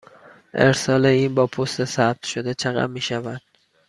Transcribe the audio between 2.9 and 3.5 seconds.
شود؟